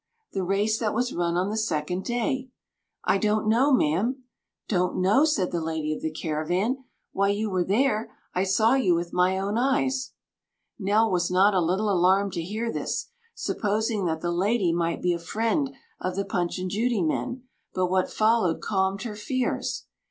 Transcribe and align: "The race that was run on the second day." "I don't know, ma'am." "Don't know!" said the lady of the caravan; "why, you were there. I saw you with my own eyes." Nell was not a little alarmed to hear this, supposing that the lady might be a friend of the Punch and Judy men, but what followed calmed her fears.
"The 0.33 0.41
race 0.43 0.79
that 0.79 0.95
was 0.95 1.13
run 1.13 1.37
on 1.37 1.51
the 1.51 1.55
second 1.57 2.05
day." 2.05 2.49
"I 3.03 3.19
don't 3.19 3.47
know, 3.47 3.71
ma'am." 3.71 4.23
"Don't 4.67 4.97
know!" 4.99 5.25
said 5.25 5.51
the 5.51 5.61
lady 5.61 5.93
of 5.93 6.01
the 6.01 6.09
caravan; 6.09 6.85
"why, 7.11 7.27
you 7.27 7.51
were 7.51 7.63
there. 7.63 8.11
I 8.33 8.43
saw 8.43 8.73
you 8.73 8.95
with 8.95 9.13
my 9.13 9.37
own 9.37 9.59
eyes." 9.59 10.13
Nell 10.79 11.11
was 11.11 11.29
not 11.29 11.53
a 11.53 11.61
little 11.61 11.91
alarmed 11.91 12.33
to 12.33 12.41
hear 12.41 12.71
this, 12.71 13.09
supposing 13.35 14.05
that 14.05 14.21
the 14.21 14.31
lady 14.31 14.73
might 14.73 15.03
be 15.03 15.13
a 15.13 15.19
friend 15.19 15.69
of 15.99 16.15
the 16.15 16.25
Punch 16.25 16.57
and 16.57 16.71
Judy 16.71 17.03
men, 17.03 17.43
but 17.71 17.85
what 17.85 18.09
followed 18.09 18.59
calmed 18.59 19.03
her 19.03 19.15
fears. 19.15 19.85